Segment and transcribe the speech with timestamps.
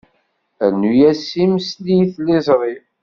[0.73, 2.75] Rnu-as imesli i tliẓri.